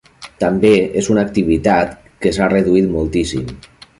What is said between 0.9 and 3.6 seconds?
és una activitat que s'ha reduït moltíssim.